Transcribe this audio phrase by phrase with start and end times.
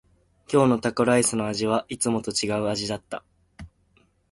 [0.51, 3.23] 今日のタコライスの味はいつもと違う味だった。